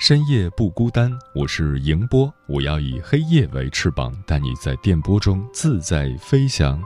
[0.00, 1.12] 深夜不孤单。
[1.34, 6.82] 我是迎波，我要以黑夜为翅膀，带你在电波中自在飞翔。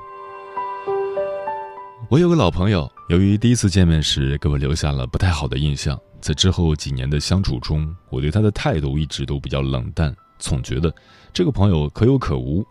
[2.11, 10.93] 我有个老朋友，由于第一次见面时给我留下了不太好的印象，在之后几年的相处中，我对他的态度一直都比较冷淡，总觉得
[11.33, 12.67] 这个朋友可有可无。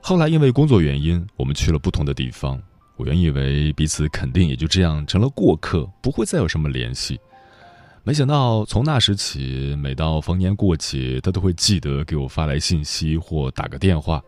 [0.00, 2.58] 后来因为工作原因，我们去了不同的地方。
[2.96, 7.20] 我原以为彼此肯定也就这样成了过客，不会再有什么联系。
[8.06, 14.22] 没想到从那时起，每到逢年过节，他都会记得给我发来信息或打个电话。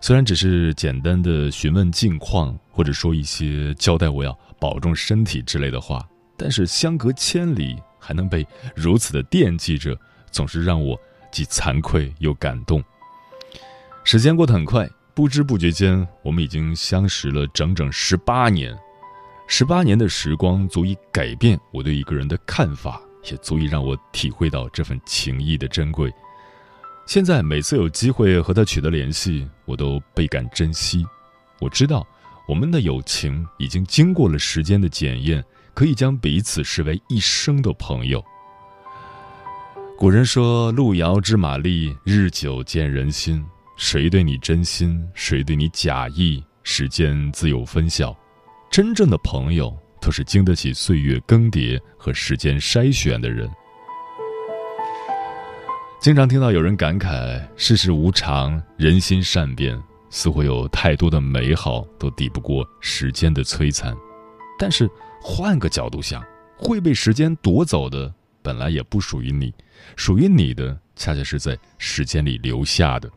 [0.00, 9.98] 虽然只是简单的询问近况，或者说一些交代我要保重身体之类的话，但是相隔千里还能被如此的惦记着，
[10.30, 10.96] 总是让我
[11.32, 12.80] 既惭愧又感动。
[14.04, 18.72] 时间过得很快，不知不觉间，我们已经相识了整整十八年。
[19.54, 22.98] 十八年的时光足以改变我对一个人的看法，
[23.30, 26.10] 也足以让我体会到这份情谊的珍贵。
[27.04, 31.04] 现在每次有机会和他取得联系，我都倍感珍惜。
[31.60, 32.06] 我知道，
[32.48, 35.44] 我们的友情已经经过了时间的检验，
[35.74, 38.24] 可以将彼此视为一生的朋友。
[39.98, 43.44] 古人说：“路遥知马力，日久见人心。”
[43.76, 48.16] 谁对你真心，谁对你假意，时间自有分晓。
[48.72, 53.46] 真正的朋友，都是经得起岁月更迭和时间筛选的人。
[56.00, 59.78] 经常听到有人感慨世事无常，人心善变，
[60.08, 63.94] 似乎有太多的美好都抵不过时间的摧残。
[64.58, 64.88] 但是
[65.20, 66.24] 换个角度想，
[66.56, 68.10] 会被时间夺走的，
[68.40, 69.52] 本来也不属于你，
[69.96, 73.10] 属于你的，恰恰是在时间里留下的。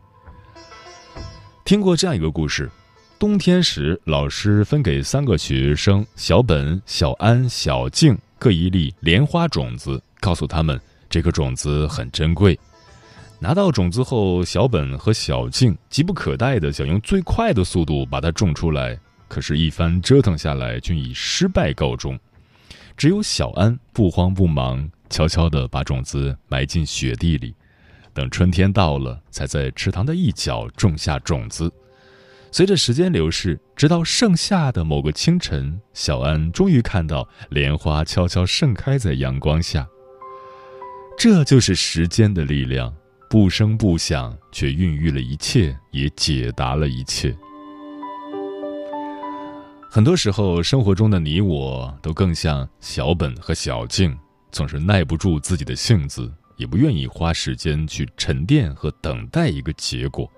[1.63, 2.69] 听过这样一个故事：
[3.17, 12.59] 冬天时，老师分给三个学生小本、小安、小静各一粒莲花种子，告诉他们这颗种子很珍贵。
[13.39, 18.99] 拿到种子后，小本和小静急不可待地想用最快的速度把它种出来，
[19.29, 22.19] 可是，一番折腾下来，均以失败告终。
[22.97, 27.55] 只有小安不慌不忙，悄悄地把种子埋进雪地里，
[28.13, 31.71] 等春天到了，才在池塘的一角种下种子。
[32.55, 39.85] 随着时间流逝，直到盛夏的某个清晨，小安终于看到莲花悄悄盛开在阳光下。
[41.17, 42.95] 这就是时间的力量。
[43.29, 47.35] 不声不响，却孕育了一切，也解答了一切。
[49.91, 54.17] 很多时候，生活中的你我都更像小本和小静，
[54.53, 60.31] 总是耐不住自己的性子，也不愿意花时间去沉淀和等待一个结果。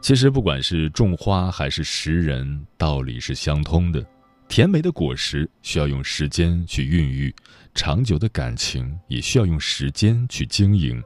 [0.00, 4.04] 其实，不管是种花还是识人，道理是相通的。
[4.48, 7.32] 甜美的果实需要用时间去孕育，
[7.74, 11.00] 长久的感情也需要用时间去经营。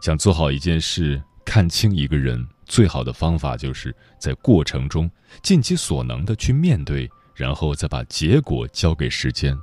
[0.00, 5.10] 想做好一件事，看清一个人，最好的方法就是在过程中
[5.42, 9.58] 尽其所能的去面对，然后再把结果交给时间。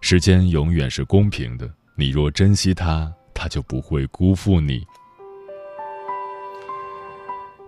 [0.00, 4.82] 时间永远是公平的，你若珍惜它，它就不会辜负你。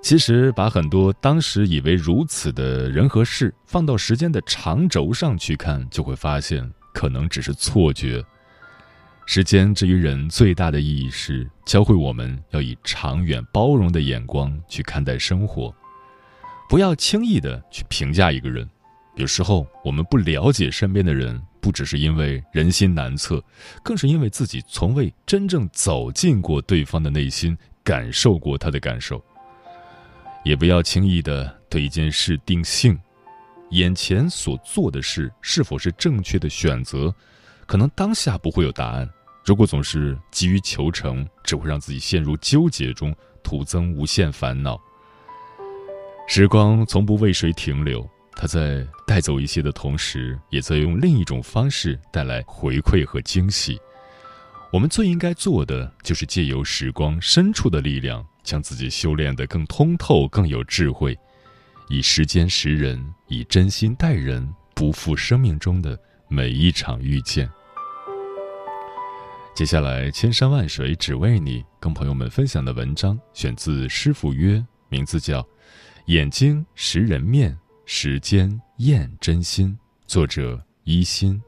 [0.06, 8.24] 其实，把很多当时以为如此的人和事放到时间的长轴上去看，就会发现，可能只是错觉。
[9.26, 15.74] 时间之于人最大的意义是教会我们要以长远包容的眼光去看待生活，
[16.68, 18.64] 不要轻易的去评价一个人。
[19.16, 23.42] 有时候我们不了解身边的人，不只是因为人心难测，
[23.82, 29.20] 更是因为自己从未真正走进过对方的内心，感受过他的感受。
[30.46, 32.96] 也不要轻易的对一件事定性，
[33.70, 37.12] 眼前所做的事是否是正确的选择，
[37.66, 39.10] 可能当下不会有答案。
[39.44, 43.12] 如果总是急于求成，只会让自己陷入纠结中，
[43.42, 44.80] 徒增无限烦恼。
[46.28, 53.76] 时光从不为谁停留，它在带走一些的同时，也在用另一种方式带来回馈和惊喜。
[54.72, 61.18] 我们最应该做的，就是借由时光深处的力量，将自己修炼得更通透、更有智慧，
[61.88, 65.98] 以时间识人，以真心待人，不负生命中的
[66.28, 67.50] 每一场遇见。
[69.54, 74.54] 接下来，千山万水只为你，跟朋友们分享的文章选自《师傅约》，
[74.88, 75.42] 名字叫
[76.06, 79.68] 《眼睛识人面，时间验真心》，
[80.06, 81.42] 作者一心。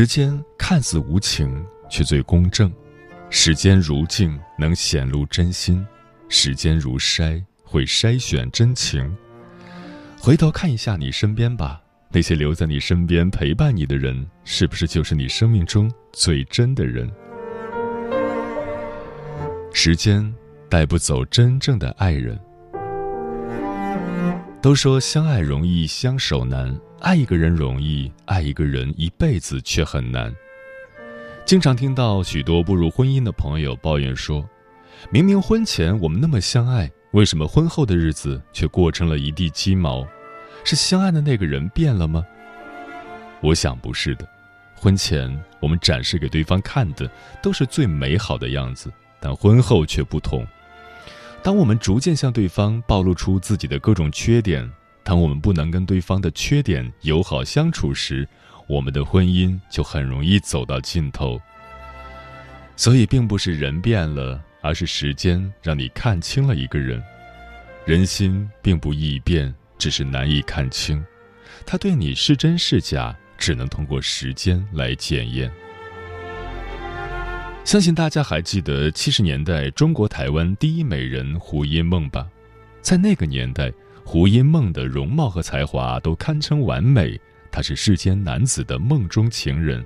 [0.00, 2.70] 时间看似无情，却最公正；
[3.28, 5.84] 时间如镜，能显露真心；
[6.30, 9.14] 时间如筛，会筛选真情。
[10.18, 17.06] 回头看一下你身边吧，那些留在你身边陪伴你的人，是不是就是你生命中最真的人？
[19.74, 20.34] 时间
[20.70, 22.40] 带不走真正的爱人。
[24.62, 30.30] 都说相爱容易相守难，爱一个人容易，爱一个人一辈子却很难。
[31.46, 34.46] 经常听到许多步入婚姻的朋友抱怨说
[35.10, 40.06] ：“明明婚前我们那么相爱，为什么婚后的日子却过成了一地鸡毛？
[40.62, 42.22] 是相爱的那个人变了吗？”
[43.40, 44.28] 我想不是的，
[44.74, 47.10] 婚前我们展示给对方看的
[47.42, 50.46] 都是最美好的样子，但婚后却不同。
[51.42, 54.70] 当我们逐渐向对方暴露出自己的各种缺点，
[55.02, 58.28] 当我们不能跟对方的缺点友好相处时，
[58.68, 61.40] 我们的婚姻就很容易走到尽头。
[62.76, 67.02] 所以，并不是人变了，而是时间让你看清了一个人。
[67.86, 71.02] 人心并不易变，只是难以看清。
[71.64, 75.50] 他对你是真是假，只能通过时间来检验。
[77.62, 82.26] 相信大家还记得七十年代中国台湾第一美人胡因梦吧？
[82.80, 83.72] 在那个年代，
[84.04, 87.20] 胡因梦的容貌和才华都堪称完美，
[87.52, 89.84] 她是世间男子的梦中情人。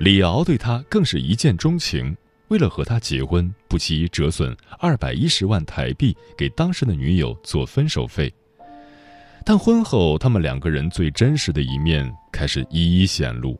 [0.00, 2.14] 李敖对她更是一见钟情，
[2.48, 8.30] 为了和她结婚，不惜折损二百一十万台币给当时的女友做分手费。
[9.46, 13.58] 但婚后，他们两个人最真实的一面开始一一显露。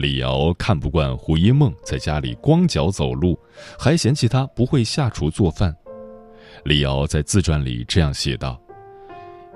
[0.00, 3.38] 李敖看不惯胡因梦在家里光脚走路，
[3.78, 5.76] 还嫌弃她不会下厨做饭。
[6.64, 8.58] 李敖在自传里这样写道：“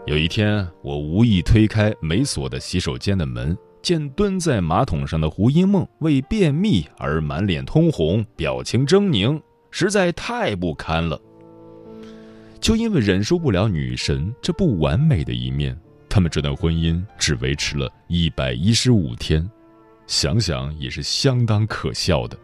[0.05, 11.19] 有一天，我无意推开没锁的洗手间的门，见蹲在马桶上的胡因梦为便秘而满脸通红，表情狰狞，实在太不堪了。
[12.61, 15.75] 就因为忍受不了女神这不完美的一面，
[16.07, 19.51] 他们这段婚姻只维持了一百一十五天。”
[20.07, 22.37] 想想也是相当可笑的。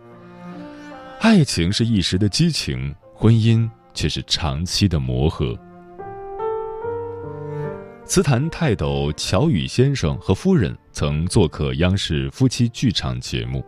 [1.21, 5.59] 爱情是一时的激情，婚姻却是长期的磨合。
[8.07, 13.65] 词坛泰斗乔羽先生和夫人曾做客央视夫妻剧场节目，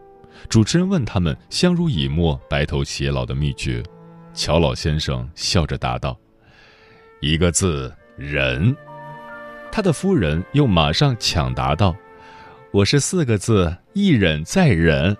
[0.49, 3.83] 主持人问他们相濡以沫、白头偕老的秘诀，
[4.35, 6.19] 乔老先生笑着答道
[7.21, 8.75] ：“一个字，忍。”
[9.71, 11.95] 他的夫人又马上抢答道。
[12.73, 15.14] 我是四个字：一忍再忍。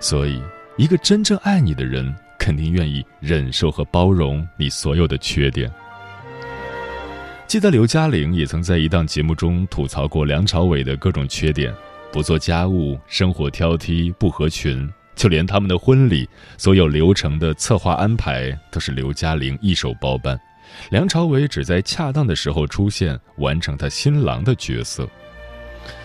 [0.00, 0.38] 所以，
[0.76, 5.72] 一个真正爱你的人，肯定愿意忍受和包容你所有的缺点。
[7.46, 11.74] 记得刘嘉玲也曾在一档节目中吐槽过梁朝伟的各种缺点：
[12.12, 16.28] 不做家务、生活挑剔、不合群，就连他们的婚礼
[16.58, 20.38] 所有流程的策划安排，都是刘嘉玲一手包办，
[20.90, 25.08] 梁朝伟只在恰当的时候出现，完成他新郎的角色。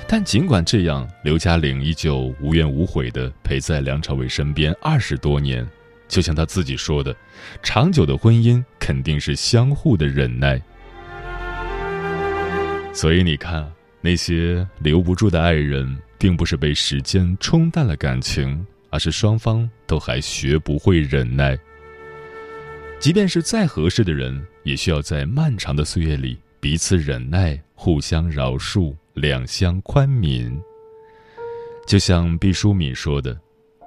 [0.07, 5.67] 但尽管这样，刘嘉玲依旧无怨无悔地陪在梁朝伟身边二十多年。
[6.07, 7.15] 就像他自己说的
[7.63, 10.61] ：“长久的婚姻肯定是相互的忍耐。”
[12.93, 13.67] 所以你看，
[14.01, 21.57] 那些留不住的爱人，并不是被时间冲淡了感情，而是双方都还学不会忍耐。
[22.99, 28.95] 即便是再合适的人，也需要在漫长的岁月里彼此忍耐，互相饶恕。
[29.13, 30.59] 两相宽悯，
[31.85, 33.39] 就像毕淑敏说的：“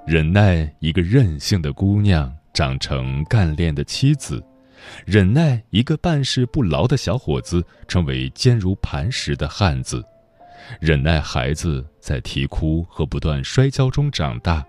[0.07, 4.43] 忍耐一个任性的姑娘长成干练的妻子，
[5.05, 10.01] 忍耐一个办事不牢的小伙子成为坚如磐石的汉子，
[10.81, 14.65] 忍耐孩子在啼哭和不断摔跤中长大，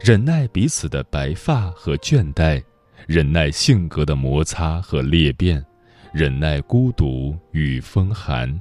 [0.00, 2.62] 忍耐彼此的白发和倦怠，
[3.08, 5.64] 忍耐性格的摩擦和裂变，
[6.12, 8.56] 忍耐孤独与风寒。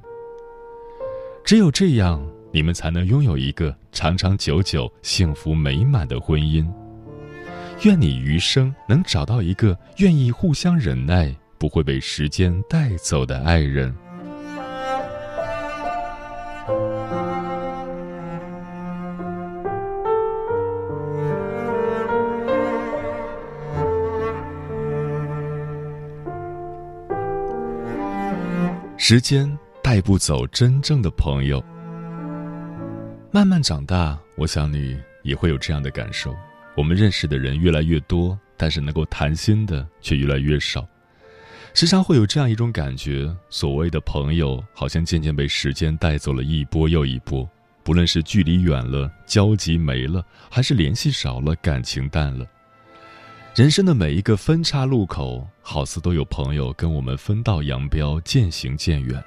[1.46, 2.36] 只有这样。
[2.56, 6.66] 你们才能拥有一个长长久久、幸福美满的婚姻。
[7.84, 13.94] 愿你余生能找到一个愿意互相忍耐、不会被时间带走的爱人。
[28.98, 31.64] 时间带不走真正的朋友。
[33.30, 36.36] 慢慢长大，我想你也会有这样的感受。
[36.76, 40.84] 我们认识的人越来越多，但是能够谈心的却越来越少。
[41.76, 47.48] 时常会有这样一种感觉：所谓的朋友，好像渐渐被时间带走了一波又一波。
[47.84, 52.44] 不论是距离远了，交集没了，还是联系少了，感情淡了。
[53.54, 59.24] 人生的每一个分岔路口，好似都有朋友跟我们分道扬镳，渐行渐远。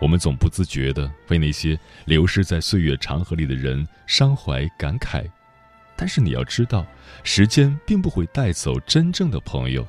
[0.00, 5.24] 我们总不自觉地为那些流失在岁月长河里的人伤怀感慨，
[5.96, 6.86] 但是你要知道，
[7.22, 9.86] 时间并不会带走真正的朋友。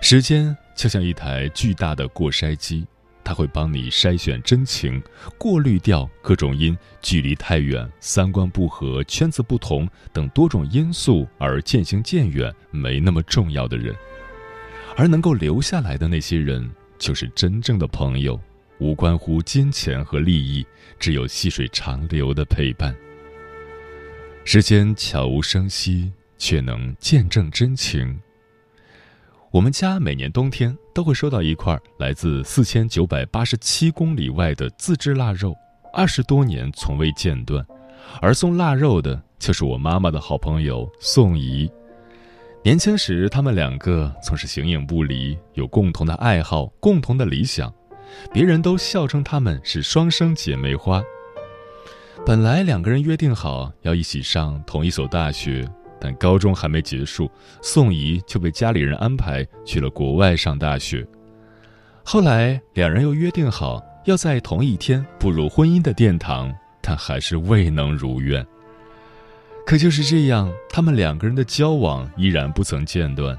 [0.00, 2.86] 时间就像一台巨大的过筛机，
[3.24, 5.02] 它会帮你筛选真情，
[5.36, 13.94] 过滤掉各种因距离太远、三观不合、圈子不同等多种因素而渐行渐远、没那么重要的人，
[14.96, 18.40] 而能够留下来的那些人，就是真正的朋友。
[18.78, 20.64] 无关乎金钱和利益，
[20.98, 22.94] 只有细水长流的陪伴。
[24.44, 28.18] 时间悄无声息，却能见证真情。
[29.50, 35.56] 我们家每年冬天都会收到一块来自四千九百八十七公里外的自制腊肉，
[35.92, 37.66] 二十多年从未间断。
[38.20, 41.70] 而送腊肉的就是我妈妈的好朋友宋怡。
[42.62, 47.72] 年轻时，他们两个总是形影不离，有共同的爱好，共同的理想。
[48.32, 51.02] 别人都笑称她们是双生姐妹花。
[52.26, 55.66] 本来两个人约定好要一起上同一所大学，
[56.00, 57.30] 但高中还没结束，
[57.62, 61.06] 宋怡就被家里人安排去了国外上大学。
[62.02, 68.44] 后来两人又约定好要在同一天步入婚姻的殿堂，但还是未能如愿。
[69.64, 73.38] 可就是这样，他们两个人的交往依然不曾间断。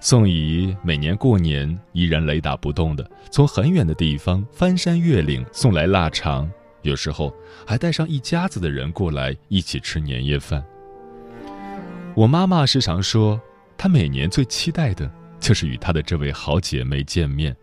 [0.00, 6.48] 宋姨每年过年依然雷打不动的从很远的地方翻山越岭送来腊肠，
[6.82, 7.34] 有时候
[7.66, 10.64] 还带上一家子的人过来一起吃年夜饭。
[12.14, 13.40] 我妈妈时常说，
[13.76, 17.54] 她每年最期待的就是与她的这位好姐妹见面，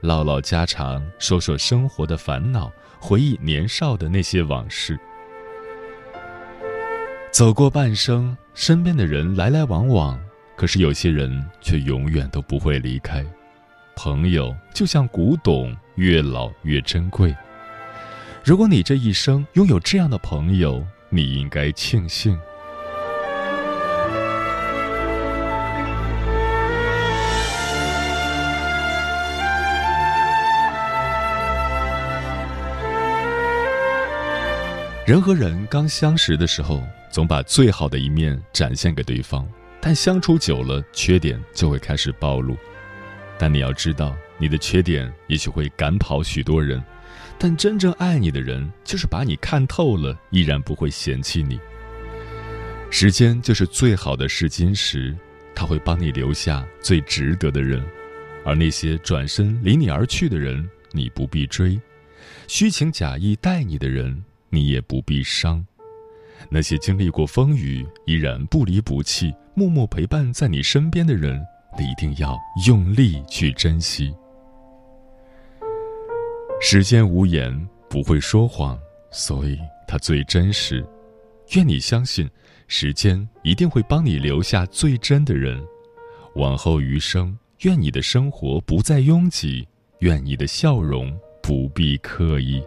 [0.00, 4.98] 唠唠家常，说说生活的烦恼，回忆年少的那些往事。
[7.30, 10.18] 走过半生，身边的人来来往往。
[10.62, 13.26] 可是有些人却永远都不会离开，
[13.96, 17.34] 朋友就像古董，越老越珍贵。
[18.44, 22.38] 如果你这一生拥有这样的朋友，你应该庆幸。
[35.04, 39.44] 人和人刚相识的时候，总把最好的一面展现给对方。
[39.84, 42.56] 但相处久了，缺点就会开始暴露。
[43.36, 46.80] 但你要知道，你的缺点也许会赶跑许多人，
[47.36, 51.58] 但真正爱你的人，就是把你看透了，依然不会嫌弃你。
[52.90, 55.16] 时间就是最好的试金石，
[55.52, 57.84] 它会帮你留下最值得的人，
[58.44, 61.76] 而那些转身离你而去的人，你不必追；
[62.46, 65.66] 虚情假意待你的人，你也不必伤。
[66.50, 71.40] 那些经历过风雨依然不离不弃、默默陪伴在你身边的人，
[71.78, 74.14] 你一定要用力去珍惜。
[76.60, 78.78] 时间无言，不会说谎，
[79.10, 80.84] 所以它最真实。
[81.56, 82.28] 愿你相信，
[82.68, 85.62] 时间一定会帮你留下最真的人。
[86.36, 89.66] 往后余生，愿你的生活不再拥挤，
[89.98, 92.62] 愿你的笑容不必刻意。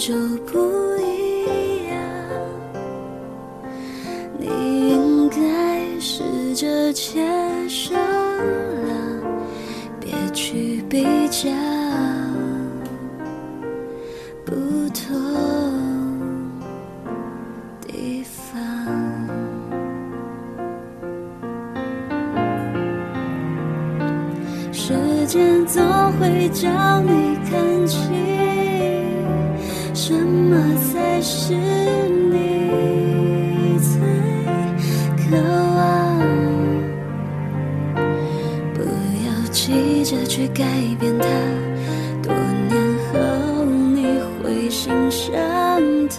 [0.00, 0.14] 就
[0.46, 0.58] 不
[0.96, 1.94] 一样，
[4.38, 4.46] 你
[4.88, 6.22] 应该试
[6.54, 7.22] 着接
[7.68, 9.20] 受了，
[10.00, 11.50] 别去比较
[14.42, 14.54] 不
[14.94, 15.04] 同
[17.86, 18.58] 地方。
[24.72, 24.94] 时
[25.26, 28.39] 间总会将你看清，
[30.50, 34.00] 么才是你最
[35.16, 35.36] 渴
[35.76, 35.78] 望。
[38.74, 38.80] 不
[39.24, 40.64] 要急着去改
[40.98, 41.28] 变它，
[42.20, 42.34] 多
[42.68, 42.74] 年
[43.12, 43.18] 后
[43.94, 43.98] 你
[44.42, 45.28] 会欣赏
[46.08, 46.18] 它。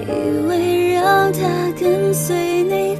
[0.00, 0.02] 以
[0.48, 1.38] 为让它
[1.78, 2.96] 跟随你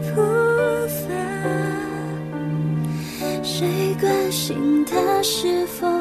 [3.58, 5.95] 谁关心他是否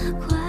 [0.00, 0.39] 快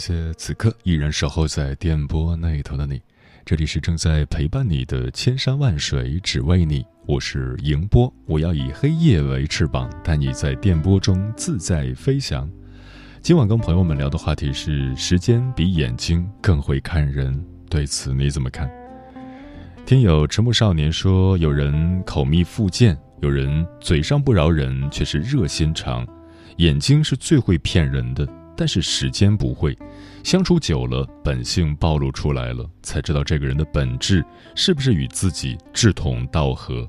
[0.00, 2.98] 谢此刻依然守候在电波那头的你，
[3.44, 12.50] 这里是正在陪伴你的千山万水只为你，我是迎波，我要以黑夜为翅膀，带你在电波中自在飞翔。
[13.20, 18.70] 今晚跟朋友们聊的话题是：时间比眼睛更会看人，对此你怎么看？
[19.84, 26.08] 听友迟暮少年说，有人口蜜腹剑，有人嘴上不饶人，却是热心肠。
[26.56, 28.26] 眼睛是最会骗人的，
[28.60, 29.74] 但是时间不会。
[30.22, 34.22] 相处久了，本性暴露出来了，才知道这个人的本质
[34.54, 36.86] 是不是与自己志同道合。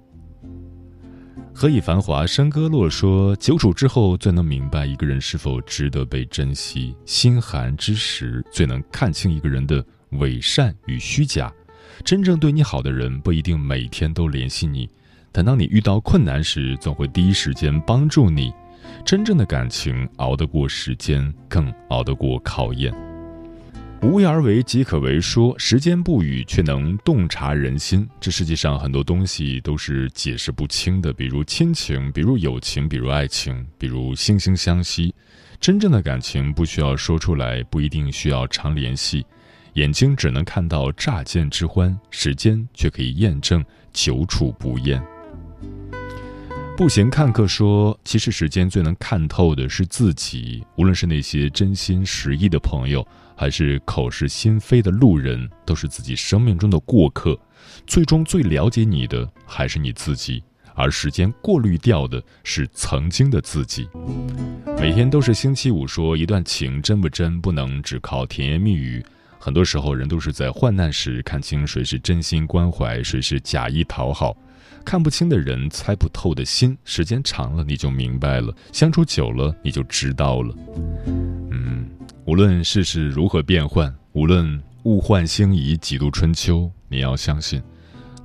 [1.54, 9.82] 何以繁华山歌落说，久处之后最能明白一个人是否值得被珍惜；心寒之时最能看清一个人的
[10.20, 11.50] 伪善与虚假。
[12.04, 14.90] 真正对你好的人不一定每天都联系你，
[15.32, 18.52] 但当你遇到困难时，总会第一时间帮助你。
[19.02, 22.94] 真正的感情熬得过时间，更熬得过考验。
[24.02, 28.08] 无为而为即可为，说时间不语却能洞察人心。
[28.20, 35.14] 这世界上很多东西都是解释不清的，比如亲情，比如友情，比如爱情，比如惺惺相惜。
[35.60, 39.24] 真正的感情不需要说出来，不一定需要常联系。
[39.74, 45.00] 眼睛只能看到乍见之欢，时间却可以验证久处不厌。
[46.82, 57.40] 步行看客说：“其实时间最能看透的是自己，无论是那些真心实意的朋友。”还是口是心非的路人，都是自己生命中的过客。
[57.86, 63.88] 最终最了解你的还是你自己，而时间过滤掉的是曾经的自己。
[64.80, 69.06] 每天都是星期五，说一段情真不真，不能只靠甜言蜜语。
[69.38, 74.36] 很多时候，人都是在患难时看清谁是真心关怀，谁是假意讨好。
[74.86, 80.56] 看不清的人，猜不透的心，时间长了你就明白了，相处久了你就知道了。
[81.06, 81.88] 嗯。
[82.26, 87.62] 无论世事如何变幻，无论物换星移几度春秋，你要相信，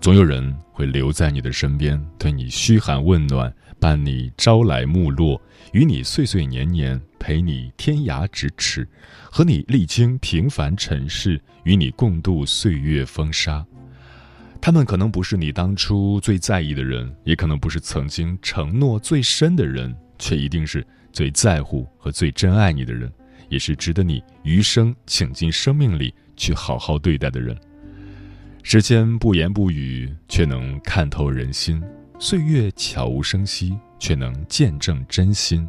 [0.02, 5.40] 总有人会留在你的身边，对你嘘寒问暖，伴你朝来暮落，
[5.72, 8.86] 与你岁岁年年，陪你天涯咫尺，
[9.30, 13.64] 和你历经平凡尘世，与你共度岁月风沙。
[14.66, 23.08] 他们可能不是你当初最在意的人，也可能不是曾经承诺最深的人，却一定是最在乎和最珍爱你的人。
[23.48, 27.56] 也是值得你余生请进生命里去好好对待的人。
[28.64, 31.80] 时间不言不语，却能看透人心；
[32.18, 35.64] 岁月悄无声息，却能见证真心。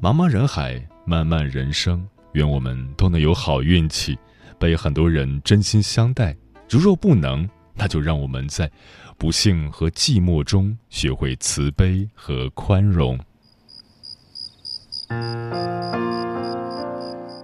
[0.00, 4.16] 茫茫人海，漫漫人生，愿我们都能有好运气，
[4.58, 6.34] 被很多人真心相待。
[6.70, 7.46] 如若不能，
[7.78, 8.70] 那就让我们在
[9.16, 13.18] 不幸和寂寞中学会慈悲和宽容。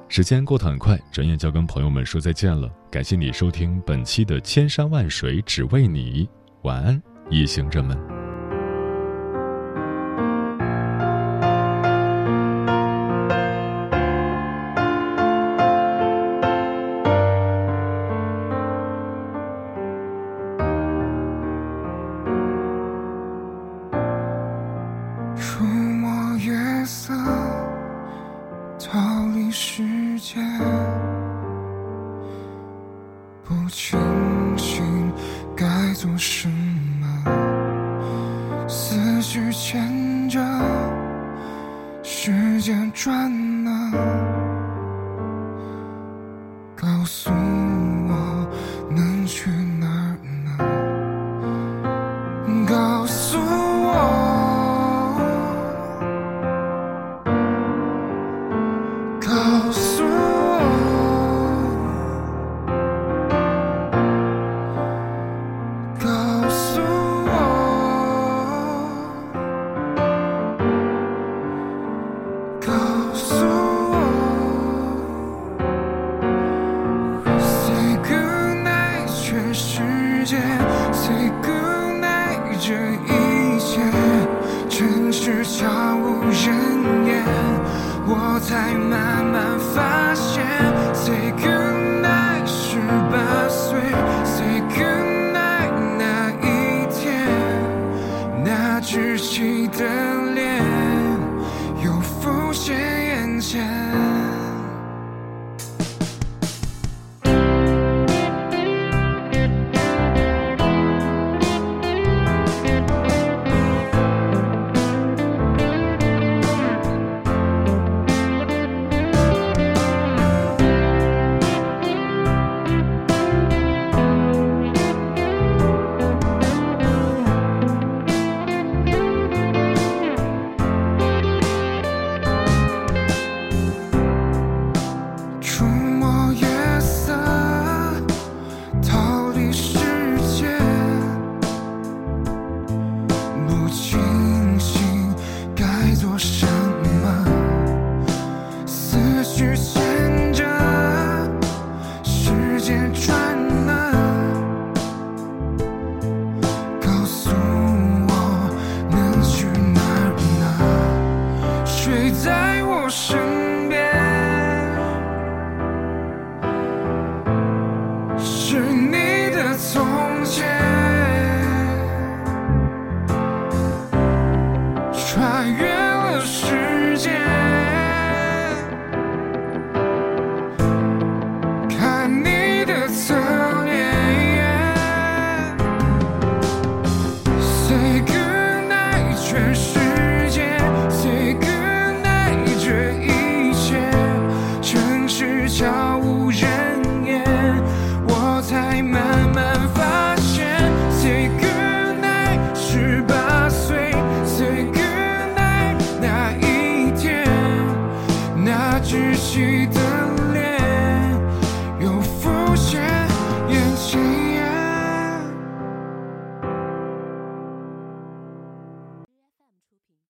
[0.08, 2.70] 时间过得很快，转眼就要跟朋友们说再见了。
[2.90, 6.24] 感谢你收听本期的《千山万水只为你》，
[6.62, 8.13] 晚安，夜行者们。